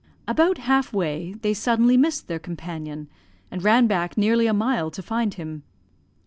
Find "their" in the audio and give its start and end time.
2.27-2.39